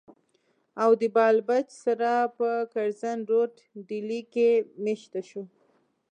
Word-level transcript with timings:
او 0.83 0.91
د 0.99 1.01
بال 1.15 1.37
بچ 1.47 1.67
سره 1.83 2.09
پۀ 2.37 2.51
کرزن 2.73 3.19
روډ 3.29 3.51
ډيلي 3.87 4.21
کښې 4.33 4.51
ميشته 4.83 5.21
شو 5.29 5.43